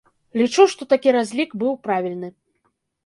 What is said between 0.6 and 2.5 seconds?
што такі разлік быў правільны.